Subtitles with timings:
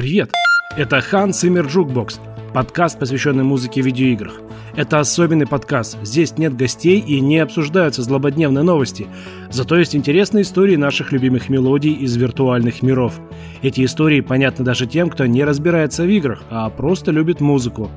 [0.00, 0.32] Привет!
[0.78, 2.20] Это Hans Zimmer Jukebox,
[2.54, 4.40] подкаст, посвященный музыке в видеоиграх.
[4.74, 5.98] Это особенный подкаст.
[6.02, 9.08] Здесь нет гостей и не обсуждаются злободневные новости.
[9.50, 13.20] Зато есть интересные истории наших любимых мелодий из виртуальных миров.
[13.60, 17.90] Эти истории понятны даже тем, кто не разбирается в играх, а просто любит музыку.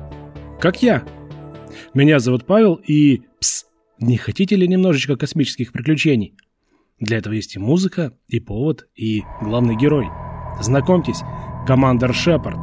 [0.60, 1.04] Как я.
[1.94, 3.22] Меня зовут Павел и...
[3.40, 3.64] Пс,
[3.98, 6.36] не хотите ли немножечко космических приключений?
[7.00, 10.06] Для этого есть и музыка, и повод, и главный герой.
[10.60, 11.22] Знакомьтесь,
[11.66, 12.58] командор Шепард.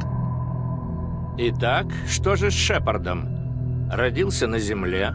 [1.36, 3.88] Итак, что же с Шепардом?
[3.90, 5.10] Родился на Земле,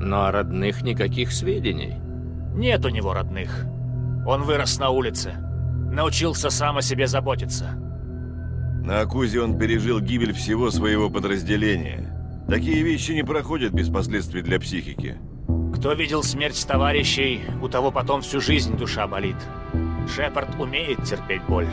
[0.00, 1.94] но о родных никаких сведений.
[2.54, 3.66] Нет у него родных.
[4.26, 5.34] Он вырос на улице.
[5.90, 7.70] Научился сам о себе заботиться.
[8.84, 12.12] На Акузе он пережил гибель всего своего подразделения.
[12.48, 15.16] Такие вещи не проходят без последствий для психики.
[15.74, 19.36] Кто видел смерть товарищей, у того потом всю жизнь душа болит.
[20.14, 21.68] Шепард умеет терпеть боль.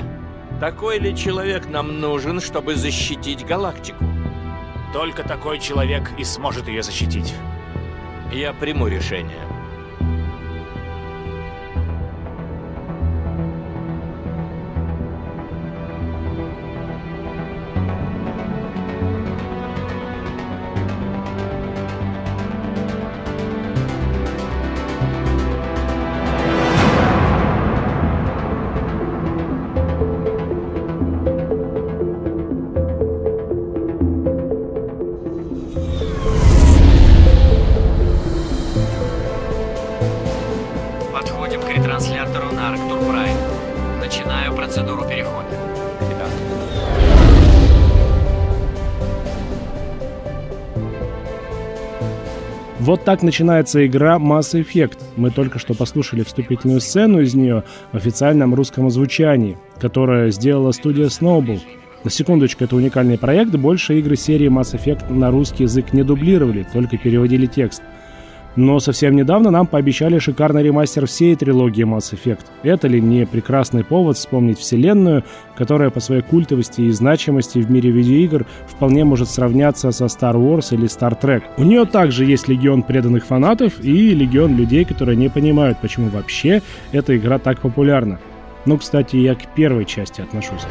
[0.62, 4.06] Такой ли человек нам нужен, чтобы защитить галактику?
[4.94, 7.34] Только такой человек и сможет ее защитить.
[8.32, 9.42] Я приму решение.
[44.72, 45.48] Процедуру перехода.
[52.80, 54.98] Вот так начинается игра Mass Effect.
[55.18, 61.08] Мы только что послушали вступительную сцену из нее в официальном русском озвучании, которое сделала студия
[61.08, 61.60] Snowball.
[62.06, 66.66] На секундочку, это уникальный проект, больше игры серии Mass Effect на русский язык не дублировали,
[66.72, 67.84] только переводили текст.
[68.56, 72.46] Но совсем недавно нам пообещали шикарный ремастер всей трилогии Mass Effect.
[72.64, 75.24] Это ли не прекрасный повод вспомнить вселенную,
[75.56, 80.74] которая по своей культовости и значимости в мире видеоигр вполне может сравняться со Star Wars
[80.74, 81.44] или Star Trek.
[81.58, 86.62] У нее также есть легион преданных фанатов и легион людей, которые не понимают, почему вообще
[86.92, 88.20] эта игра так популярна.
[88.66, 90.68] Ну, кстати, я к первой части отношусь.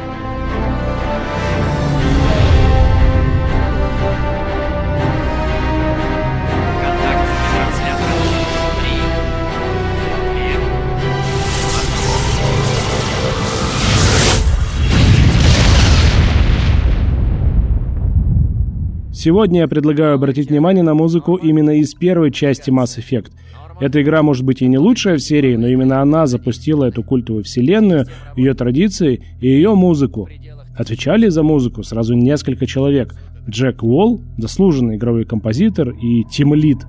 [19.23, 23.31] Сегодня я предлагаю обратить внимание на музыку именно из первой части Mass Effect.
[23.79, 27.43] Эта игра может быть и не лучшая в серии, но именно она запустила эту культовую
[27.43, 30.27] вселенную, ее традиции и ее музыку.
[30.75, 33.13] Отвечали за музыку сразу несколько человек.
[33.47, 36.79] Джек Уолл, заслуженный игровой композитор и Тим Лид.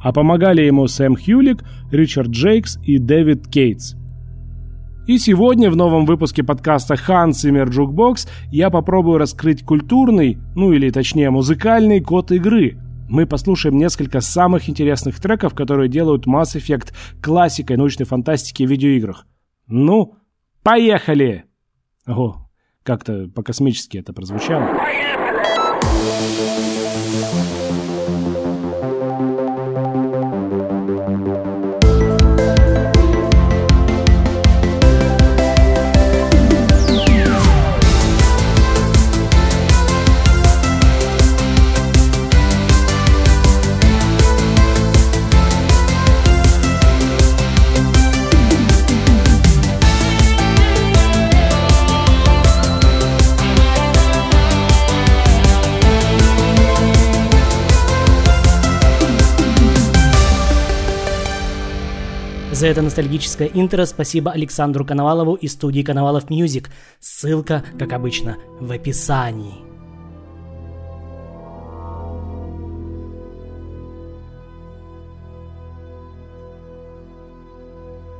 [0.00, 3.96] А помогали ему Сэм Хьюлик, Ричард Джейкс и Дэвид Кейтс.
[5.10, 10.88] И сегодня в новом выпуске подкаста Hans Zimmer Jukebox я попробую раскрыть культурный, ну или
[10.90, 12.78] точнее музыкальный код игры.
[13.08, 19.26] Мы послушаем несколько самых интересных треков, которые делают Mass Effect классикой научной фантастики в видеоиграх.
[19.66, 20.14] Ну,
[20.62, 21.44] поехали!
[22.06, 22.48] Ого,
[22.84, 24.78] как-то по-космически это прозвучало.
[62.60, 66.68] За это ностальгическое интро спасибо Александру Коновалову и студии Коновалов Music.
[67.00, 69.54] Ссылка, как обычно, в описании.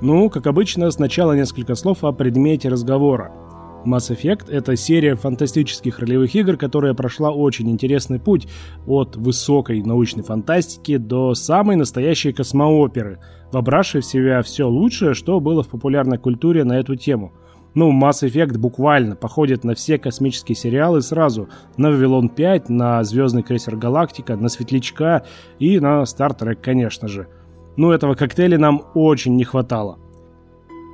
[0.00, 3.49] Ну, как обычно, сначала несколько слов о предмете разговора.
[3.84, 8.46] Mass Effect— это серия фантастических ролевых игр, которая прошла очень интересный путь
[8.86, 13.20] от высокой научной фантастики до самой настоящей космооперы,
[13.52, 17.32] вобравшей в себя все лучшее, что было в популярной культуре на эту тему.
[17.74, 21.48] Ну, Mass Effect буквально походит на все космические сериалы сразу.
[21.76, 25.24] На Вавилон 5, на Звездный крейсер Галактика, на Светлячка
[25.58, 27.28] и на Star Trek, конечно же.
[27.76, 29.98] Ну, этого коктейля нам очень не хватало.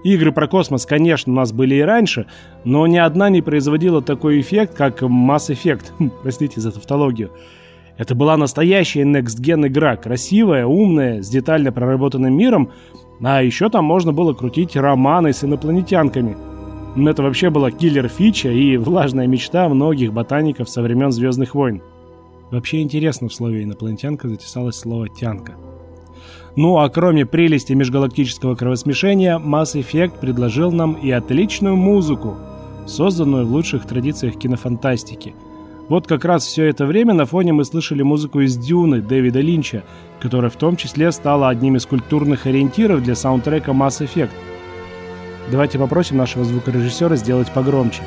[0.07, 2.27] Игры про космос, конечно, у нас были и раньше,
[2.63, 5.87] но ни одна не производила такой эффект, как Mass Effect.
[6.23, 7.33] Простите за тавтологию.
[7.99, 12.71] Это была настоящая Next Gen игра, красивая, умная, с детально проработанным миром,
[13.21, 16.37] а еще там можно было крутить романы с инопланетянками.
[16.97, 21.83] Это вообще была киллер-фича и влажная мечта многих ботаников со времен «Звездных войн».
[22.53, 25.57] Вообще интересно в слове «инопланетянка» затесалось слово «тянка».
[26.57, 32.35] Ну а кроме прелести межгалактического кровосмешения, Mass Effect предложил нам и отличную музыку,
[32.87, 35.35] созданную в лучших традициях кинофантастики.
[35.91, 39.85] Вот как раз все это время на фоне мы слышали музыку из «Дюны» Дэвида Линча,
[40.19, 44.31] которая в том числе стала одним из культурных ориентиров для саундтрека Mass Effect.
[45.51, 48.03] Давайте попросим нашего звукорежиссера сделать погромче.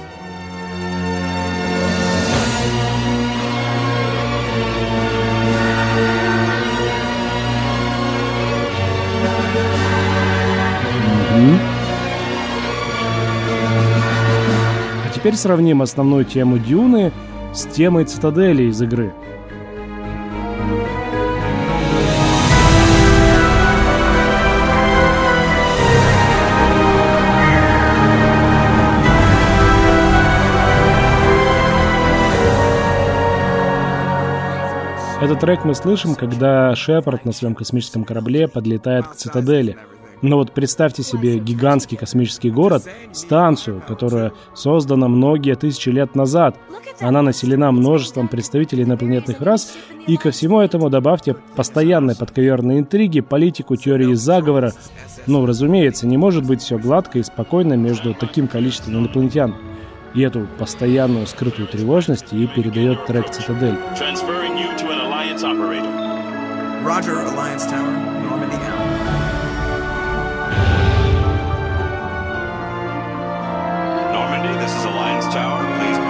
[15.19, 17.11] Теперь сравним основную тему Дюны
[17.53, 19.13] с темой Цитадели из игры.
[35.21, 39.75] Этот трек мы слышим, когда Шепард на своем космическом корабле подлетает к цитадели–
[40.21, 46.57] но вот представьте себе гигантский космический город, станцию, которая создана многие тысячи лет назад.
[46.99, 49.73] Она населена множеством представителей инопланетных рас,
[50.07, 54.73] и ко всему этому добавьте постоянные подковерные интриги, политику, теории заговора.
[55.27, 59.55] Ну, разумеется, не может быть все гладко и спокойно между таким количеством инопланетян.
[60.15, 63.75] И эту постоянную скрытую тревожность и передает трек «Цитадель».
[66.81, 67.93] Roger, Alliance Tower,
[68.23, 69.18] Normandy
[74.95, 75.63] Lions Tower.
[75.79, 76.08] Please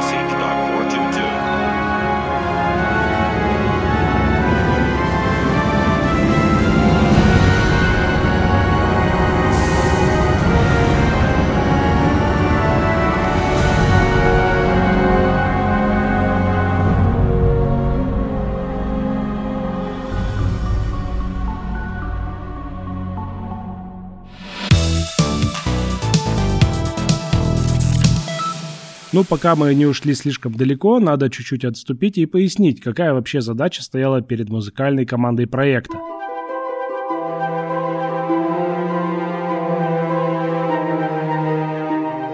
[29.11, 33.81] Ну, пока мы не ушли слишком далеко, надо чуть-чуть отступить и пояснить, какая вообще задача
[33.81, 35.97] стояла перед музыкальной командой проекта.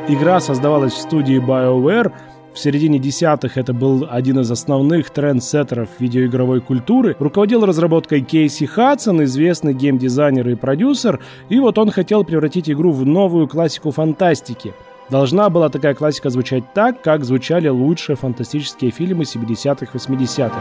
[0.09, 2.11] Игра создавалась в студии BioWare.
[2.53, 7.15] В середине десятых это был один из основных трендсеттеров видеоигровой культуры.
[7.19, 11.21] Руководил разработкой Кейси Хадсон, известный геймдизайнер и продюсер.
[11.47, 14.73] И вот он хотел превратить игру в новую классику фантастики–
[15.09, 20.55] Должна была такая классика звучать так, как звучали лучшие фантастические фильмы 70-х, 80-х.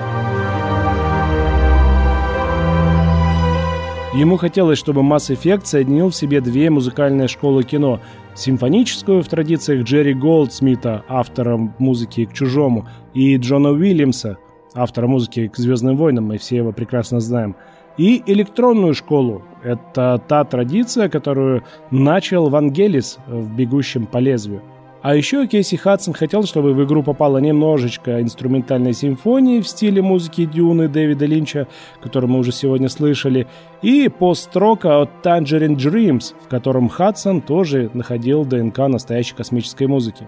[4.14, 8.00] Ему хотелось, чтобы Mass Effect соединил в себе две музыкальные школы кино.
[8.34, 14.36] Симфоническую в традициях Джерри Голдсмита, автора музыки к «Чужому», и Джона Уильямса,
[14.74, 17.56] автора музыки к «Звездным войнам», мы все его прекрасно знаем–
[17.96, 19.42] и электронную школу.
[19.62, 24.62] Это та традиция, которую начал Вангелис в «Бегущем по лезвию».
[25.04, 30.46] А еще Кейси Хадсон хотел, чтобы в игру попало немножечко инструментальной симфонии в стиле музыки
[30.46, 31.68] Дюны Дэвида Линча,
[32.00, 33.46] которую мы уже сегодня слышали,
[33.82, 40.26] и построка от Tangerine Dreams, в котором Хадсон тоже находил ДНК настоящей космической музыки.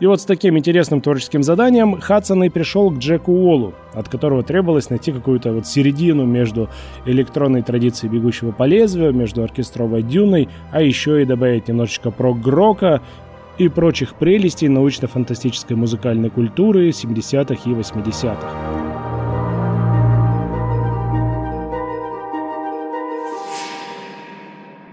[0.00, 4.42] И вот с таким интересным творческим заданием Хадсон и пришел к Джеку Уоллу, от которого
[4.42, 6.68] требовалось найти какую-то вот середину между
[7.06, 13.02] электронной традицией «Бегущего по лезвию», между оркестровой дюной, а еще и добавить немножечко прог-грока
[13.56, 18.48] и прочих прелестей научно-фантастической музыкальной культуры 70-х и 80-х.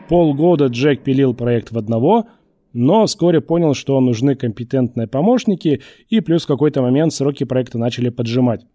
[0.08, 2.27] Полгода Джек пилил проект в одного–
[2.74, 8.10] но вскоре понял, что нужны компетентные помощники, и плюс в какой-то момент сроки проекта начали
[8.10, 8.66] поджимать.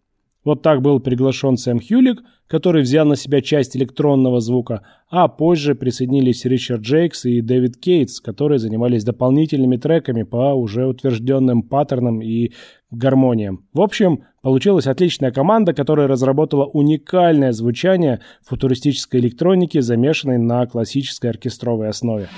[0.46, 5.74] Вот так был приглашен Сэм Хьюлик, который взял на себя часть электронного звука, а позже
[5.74, 12.52] присоединились Ричард Джейкс и Дэвид Кейтс, которые занимались дополнительными треками по уже утвержденным паттернам и
[12.92, 13.66] гармониям.
[13.72, 21.88] В общем, получилась отличная команда, которая разработала уникальное звучание футуристической электроники, замешанной на классической оркестровой
[21.88, 22.28] основе.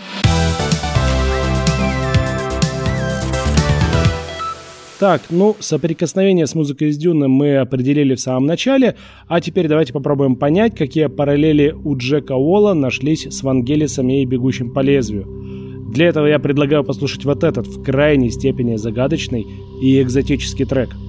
[4.99, 8.97] Так, ну, соприкосновение с музыкой из Дюны мы определили в самом начале,
[9.29, 14.73] а теперь давайте попробуем понять, какие параллели у Джека Уолла нашлись с Вангелисом и Бегущим
[14.73, 15.27] по лезвию.
[15.93, 19.47] Для этого я предлагаю послушать вот этот в крайней степени загадочный
[19.81, 20.91] и экзотический трек–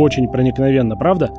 [0.00, 1.30] очень проникновенно, правда?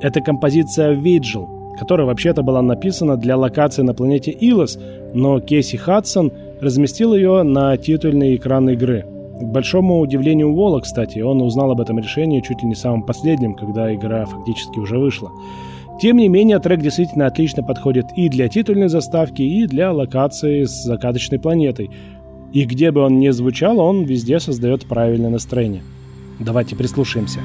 [0.00, 4.78] Это композиция Vigil, которая вообще-то была написана для локации на планете Илос,
[5.14, 9.04] но Кейси Хадсон разместил ее на титульный экран игры.
[9.38, 13.54] К большому удивлению Уолла, кстати, он узнал об этом решении чуть ли не самым последним,
[13.54, 15.30] когда игра фактически уже вышла.
[16.00, 20.84] Тем не менее, трек действительно отлично подходит и для титульной заставки, и для локации с
[20.84, 21.90] закаточной планетой.
[22.52, 25.82] И где бы он ни звучал, он везде создает правильное настроение.
[26.38, 27.40] Давайте прислушаемся.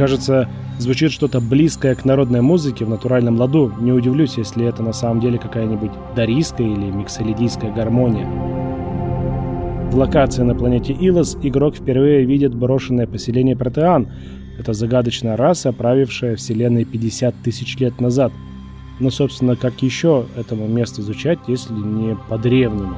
[0.00, 3.70] Кажется, звучит что-то близкое к народной музыке в натуральном ладу.
[3.80, 8.24] Не удивлюсь, если это на самом деле какая-нибудь дарийская или миксолидийская гармония.
[9.90, 14.08] В локации на планете Илос игрок впервые видит брошенное поселение Протеан.
[14.58, 18.32] Это загадочная раса, правившая Вселенной 50 тысяч лет назад.
[19.00, 22.94] Но, собственно, как еще этому месту изучать, если не по-древнему?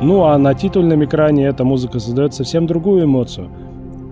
[0.00, 3.50] Ну а на титульном экране эта музыка создает совсем другую эмоцию–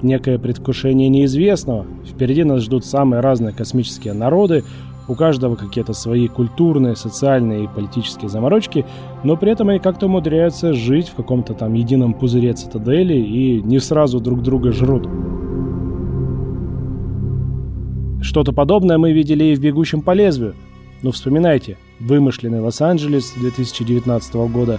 [0.03, 1.87] некое предвкушение неизвестного.
[2.07, 4.65] Впереди нас ждут самые разные космические народы,
[5.09, 8.87] у каждого какие-то свои культурные, социальные и политические заморочки,
[9.25, 13.81] но при этом они как-то умудряются жить в каком-то там едином пузыре цитадели и не
[13.81, 15.09] сразу друг друга жрут.
[18.23, 20.55] Что-то подобное мы видели и в «Бегущем по лезвию».
[21.03, 24.79] Но вспоминайте, вымышленный Лос-Анджелес 2019 года,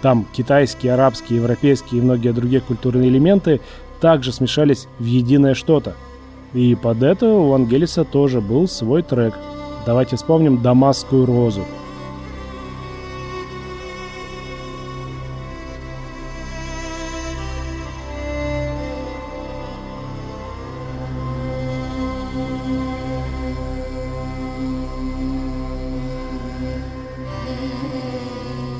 [0.00, 3.60] там китайские, арабские, европейские и многие другие культурные элементы
[4.06, 5.96] также смешались в единое что-то.
[6.54, 9.34] И под это у Ангелиса тоже был свой трек.
[9.84, 11.62] Давайте вспомним «Дамасскую розу».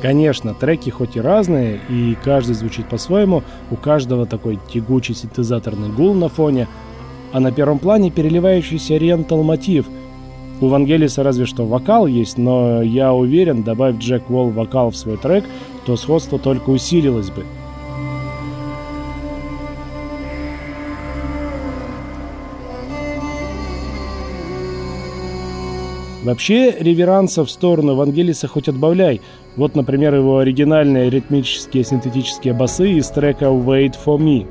[0.07, 6.15] Конечно, треки хоть и разные, и каждый звучит по-своему, у каждого такой тягучий синтезаторный гул
[6.15, 6.69] на фоне,
[7.33, 9.87] а на первом плане переливающийся рентал мотив.
[10.61, 15.17] У Вангелиса разве что вокал есть, но я уверен, добавив Джек Уолл вокал в свой
[15.17, 15.45] трек,
[15.87, 17.45] то сходство только усилилось бы.
[26.27, 29.21] Вообще, реверанса в сторону Вангелиса хоть отбавляй.
[29.55, 34.45] Вот, например, его оригинальные ритмические синтетические басы из трека «Wait for Me».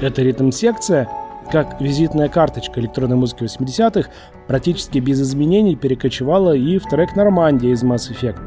[0.00, 1.08] Это ритм-секция,
[1.52, 4.08] как визитная карточка электронной музыки 80-х,
[4.48, 8.40] практически без изменений перекочевала и в трек «Нормандия» из Mass Effect.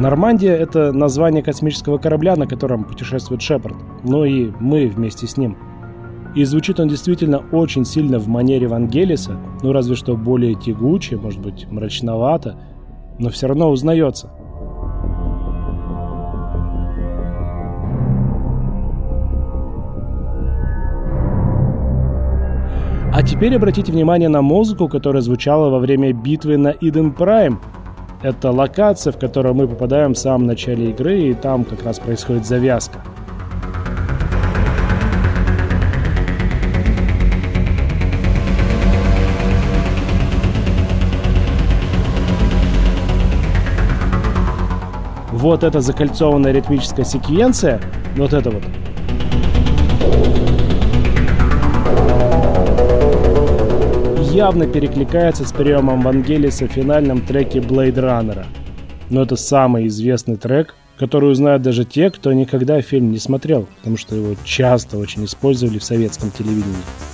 [0.00, 3.76] Нормандия— это название космического корабля, на котором путешествует Шепард.
[4.02, 5.56] Ну и мы вместе с ним—
[6.34, 11.40] и звучит он действительно очень сильно в манере Вангелиса, ну разве что более тягуче, может
[11.40, 12.56] быть, мрачновато,
[13.18, 14.30] но все равно узнается.
[23.14, 27.60] А теперь обратите внимание на музыку, которая звучала во время битвы на Иден Прайм.
[28.22, 32.46] Это локация, в которую мы попадаем в самом начале игры, и там как раз происходит
[32.46, 33.00] завязка.
[45.42, 47.80] Вот эта закольцованная ритмическая секвенция,
[48.16, 48.62] вот это вот,
[54.30, 58.46] явно перекликается с приемом Вангелиса в финальном треке Blade Runner.
[59.10, 63.96] Но это самый известный трек, который узнают даже те, кто никогда фильм не смотрел, потому
[63.96, 67.11] что его часто очень использовали в советском телевидении.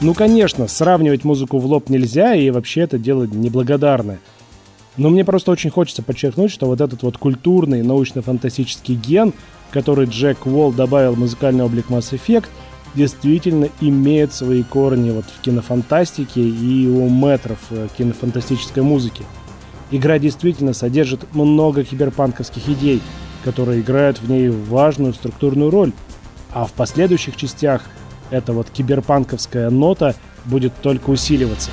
[0.00, 4.20] Ну, конечно, сравнивать музыку в лоб нельзя, и вообще это дело неблагодарное.
[4.96, 9.32] Но мне просто очень хочется подчеркнуть, что вот этот вот культурный научно-фантастический ген,
[9.72, 12.46] который Джек Уолл добавил в музыкальный облик Mass Effect,
[12.94, 19.24] действительно имеет свои корни вот в кинофантастике и у метров э, кинофантастической музыки.
[19.90, 23.02] Игра действительно содержит много киберпанковских идей,
[23.44, 25.92] которые играют в ней важную структурную роль,
[26.52, 27.82] а в последующих частях–
[28.30, 31.70] эта вот киберпанковская нота будет только усиливаться.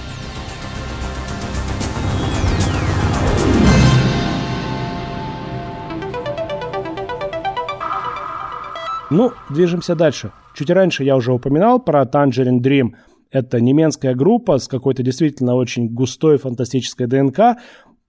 [9.12, 10.32] Ну, движемся дальше.
[10.56, 12.96] Чуть раньше я уже упоминал про Tangerine Dream.
[13.32, 17.58] Это немецкая группа с какой-то действительно очень густой фантастической ДНК.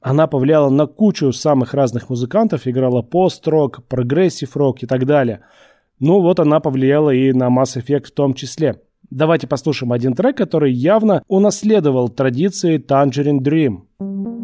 [0.01, 5.41] Она повлияла на кучу самых разных музыкантов, играла пост-рок, прогрессив-рок и так далее–
[5.99, 8.81] ну вот она повлияла и на Mass Effect в том числе.
[9.11, 14.36] Давайте послушаем один трек, который явно унаследовал традиции Tangerine Dream.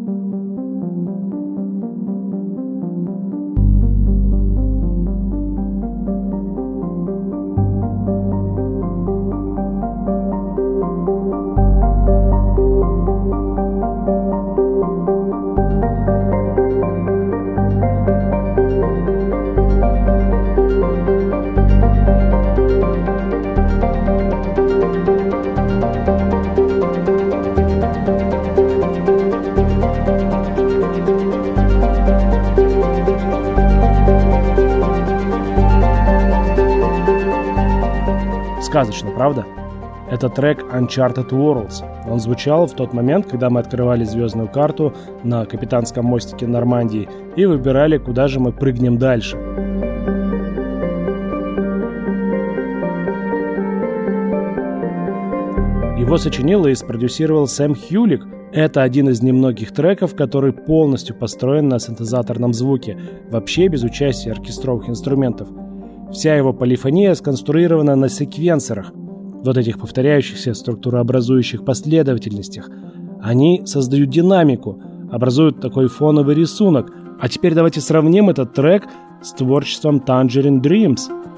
[38.73, 39.45] Сказочно, правда?
[40.09, 41.85] Это трек Uncharted Worlds.
[42.09, 47.45] Он звучал в тот момент, когда мы открывали звездную карту на капитанском мостике Нормандии и
[47.45, 49.37] выбирали, куда же мы прыгнем дальше.
[55.99, 58.25] Его сочинил и спродюсировал Сэм Хьюлик.
[58.51, 62.97] Это один из немногих треков, который полностью построен на синтезаторном звуке,
[63.29, 65.47] вообще без участия оркестровых инструментов–
[66.13, 72.69] Вся его полифония сконструирована на секвенсорах, вот этих повторяющихся структурообразующих последовательностях.
[73.21, 76.91] Они создают динамику, образуют такой фоновый рисунок.
[77.19, 78.83] А теперь давайте сравним этот трек
[79.21, 81.01] с творчеством Tangerine Dreams–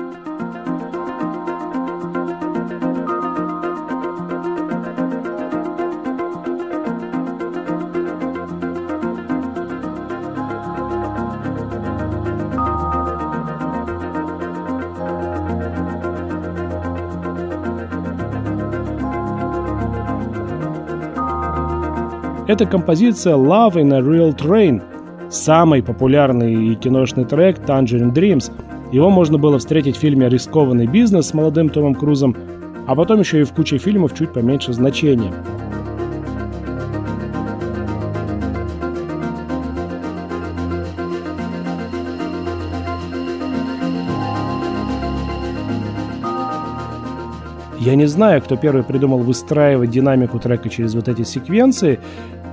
[22.56, 24.82] Это композиция Love in a Real Train,
[25.30, 28.50] самый популярный и киношный трек Tangerine Dreams.
[28.94, 32.34] Его можно было встретить в фильме «Рискованный бизнес» с молодым Томом Крузом,
[32.88, 35.34] а потом еще и в куче фильмов чуть поменьше значения.
[47.86, 52.00] Я не знаю, кто первый придумал выстраивать динамику трека через вот эти секвенции,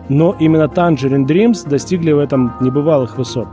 [0.08, 3.48] но именно Tangerine Dreams достигли в этом небывалых высот.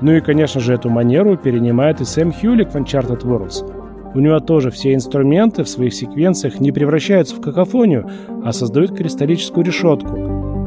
[0.00, 3.72] Ну и, конечно же, эту манеру перенимает и Сэм Хьюлик в Uncharted Worlds.
[4.14, 8.08] У него тоже все инструменты в своих секвенциях не превращаются в какофонию,
[8.44, 10.16] а создают кристаллическую решетку,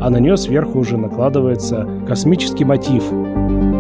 [0.02, 3.04] а на нее сверху уже накладывается космический мотив–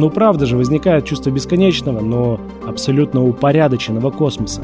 [0.00, 4.62] Ну правда же, возникает чувство бесконечного, но абсолютно упорядоченного космоса.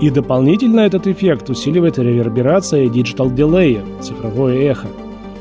[0.00, 4.86] И дополнительно этот эффект усиливает реверберация и digital delay, цифровое эхо.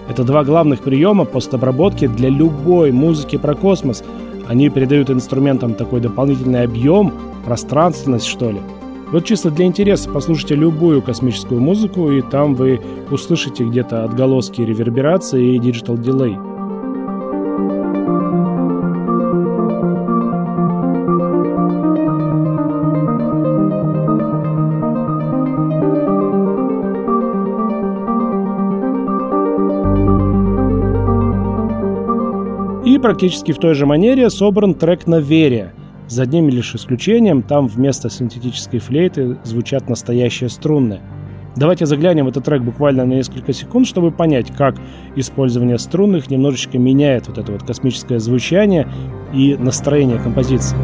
[0.09, 4.03] Это два главных приема постобработки для любой музыки про космос.
[4.47, 7.13] Они передают инструментам такой дополнительный объем,
[7.45, 8.61] пространственность, что ли.
[9.11, 12.81] Вот чисто для интереса послушайте любую космическую музыку, и там вы
[13.11, 16.35] услышите где-то отголоски реверберации и digital delay.
[33.05, 35.75] Практически в той же манере собран трек на вере.
[36.07, 41.01] За одним лишь исключением, там вместо синтетической флейты звучат настоящие струнные.
[41.55, 44.77] Давайте заглянем в этот трек буквально на несколько секунд, чтобы понять, как
[45.15, 48.87] использование струнных немножечко меняет вот это вот космическое звучание
[49.31, 50.75] и настроение композиции.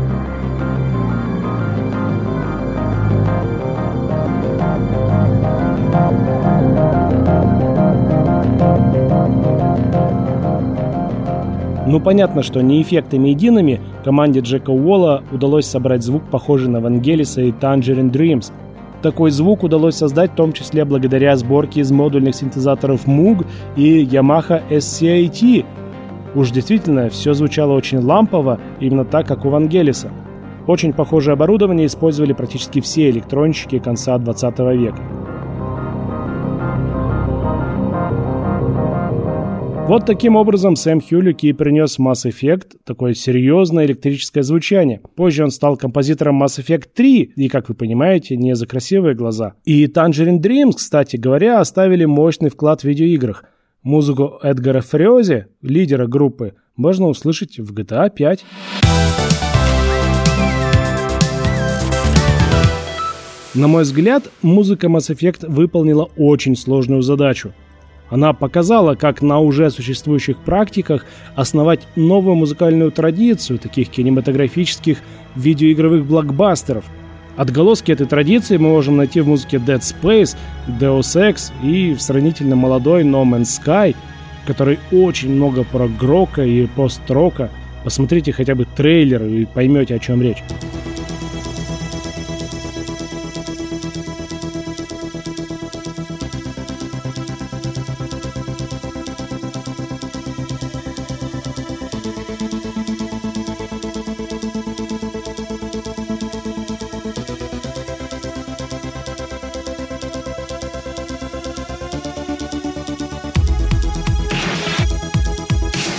[11.92, 17.42] Ну понятно, что не эффектами едиными команде Джека Уолла удалось собрать звук, похожий на Вангелиса
[17.42, 18.54] и Tangerine Dreams.
[19.02, 24.64] Такой звук удалось создать в том числе благодаря сборке из модульных синтезаторов Moog и Yamaha
[24.70, 25.66] SCIT.
[26.34, 30.12] Уж действительно, все звучало очень лампово, именно так, как у Вангелиса.
[30.68, 35.02] Очень похожее оборудование использовали практически все электронщики конца 20 века.
[39.88, 45.02] Вот таким образом Сэм Хюлик и принес Mass Effect такое серьезное электрическое звучание.
[45.16, 49.56] Позже он стал композитором Mass Effect 3, и, как вы понимаете, не за красивые глаза.
[49.66, 53.44] И Tangerine Dreams, кстати говоря, оставили мощный вклад в видеоиграх.
[53.84, 58.46] Музыку Эдгара Фриози, лидера группы, можно услышать в GTA 5.
[63.56, 67.52] На мой взгляд, музыка Mass Effect выполнила очень сложную задачу–
[68.12, 74.98] она показала, как на уже существующих практиках основать новую музыкальную традицию таких кинематографических
[75.36, 76.84] видеоигровых блокбастеров.
[77.38, 80.36] Отголоски этой традиции мы можем найти в музыке Dead Space,
[80.68, 83.96] Deus Ex и в сравнительно молодой No Man's Sky,
[84.44, 87.50] в которой очень много прогрока и пост-рока.
[87.86, 90.44] Посмотрите хотя бы трейлер и поймете, о чем речь.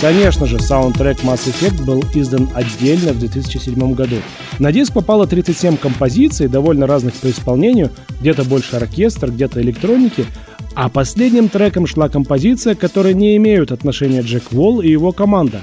[0.03, 4.17] Конечно же, саундтрек Mass Effect был издан отдельно в 2007 году.
[4.59, 7.89] На диск попало 37 композиций, довольно разных по исполнению,
[8.19, 10.25] где-то больше оркестр, где-то электроники,
[10.75, 15.61] а последним треком шла композиция, которой не имеют отношения Джек Уолл и его команда.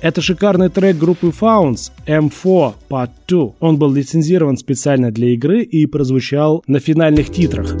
[0.00, 3.52] Это шикарный трек группы Founds M4 Part 2.
[3.60, 7.76] Он был лицензирован специально для игры и прозвучал на финальных титрах.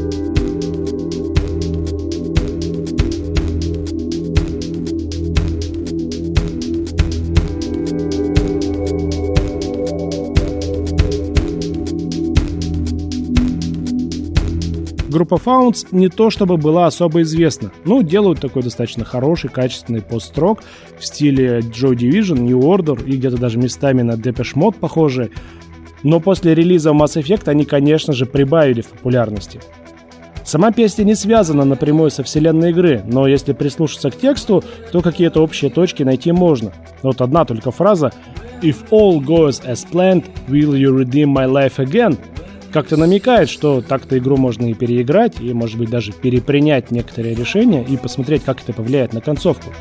[15.32, 17.72] Группа Founds не то чтобы была особо известна.
[17.86, 20.62] Ну, делают такой достаточно хороший, качественный пост-рок
[20.98, 25.30] в стиле Joy Division, New Order и где-то даже местами на Depeche Mode похожие.
[26.02, 29.60] Но после релиза Mass Effect они, конечно же, прибавили в популярности.
[30.44, 35.40] Сама песня не связана напрямую со вселенной игры, но если прислушаться к тексту, то какие-то
[35.40, 36.74] общие точки найти можно.
[37.02, 38.12] Вот одна только фраза
[38.60, 42.18] «If all goes as planned, will you redeem my life again?»
[42.72, 47.84] Как-то намекает, что так-то игру можно и переиграть, и, может быть, даже перепринять некоторые решения
[47.84, 49.72] и посмотреть, как это повлияет на концовку.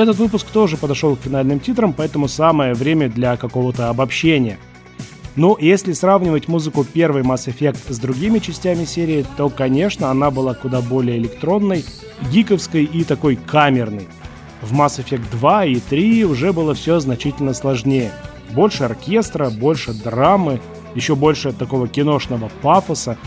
[0.00, 4.58] Этот выпуск тоже подошел к финальным титрам, поэтому самое время для какого-то обобщения.
[5.36, 10.54] Ну, если сравнивать музыку первой Mass Effect с другими частями серии, то, конечно, она была
[10.54, 11.84] куда более электронной,
[12.32, 14.08] гиковской и такой камерной.
[14.62, 18.10] В Mass Effect 2 и 3 уже было все значительно сложнее.
[18.52, 20.62] Больше оркестра, больше драмы,
[20.94, 23.18] еще больше такого киношного пафоса.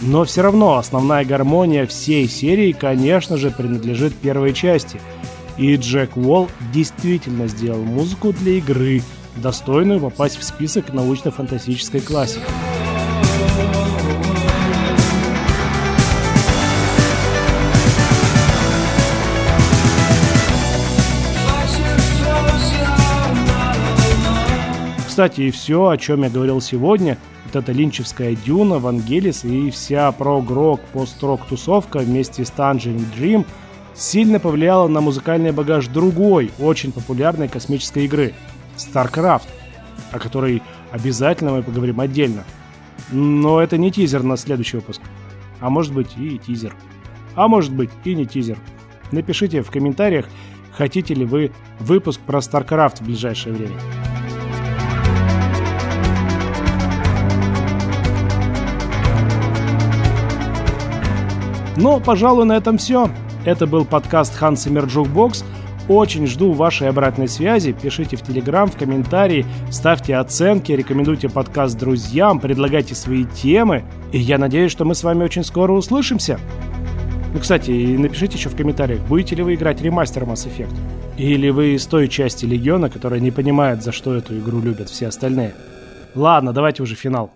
[0.00, 5.02] Но все равно основная гармония всей серии, конечно же, принадлежит первой части–
[5.56, 9.02] и Джек Уолл действительно сделал музыку для игры,
[9.36, 12.44] достойную попасть в список научно-фантастической классики.
[25.14, 30.10] кстати, и все, о чем я говорил сегодня, вот эта линчевская Дюна, Вангелис и вся
[30.10, 33.46] прог-рок, пост-рок тусовка вместе с Tangerine Dream
[33.94, 38.34] сильно повлияла на музыкальный багаж другой, очень популярной космической игры–
[38.76, 39.48] StarCraft,
[40.12, 42.44] о которой обязательно мы поговорим отдельно.
[43.10, 45.00] Но это не тизер на следующий выпуск.
[45.60, 46.74] А может быть и тизер.
[47.34, 48.58] А может быть и не тизер.
[49.12, 50.26] Напишите в комментариях,
[50.72, 53.76] хотите ли вы выпуск про StarCraft в ближайшее время.
[61.76, 63.10] Но, пожалуй, на этом все.
[63.44, 65.44] Это был подкаст Zimmer Jukebox.
[65.86, 67.72] Очень жду вашей обратной связи.
[67.72, 73.84] Пишите в Телеграм, в комментарии, ставьте оценки, рекомендуйте подкаст друзьям, предлагайте свои темы.
[74.12, 76.40] И я надеюсь, что мы с вами очень скоро услышимся.
[77.34, 80.74] Ну, кстати, напишите еще в комментариях, будете ли вы играть ремастер Mass Effect?
[81.18, 85.08] Или вы из той части Легиона, которая не понимает, за что эту игру любят все
[85.08, 85.54] остальные?
[86.14, 87.30] Ладно, давайте уже финал.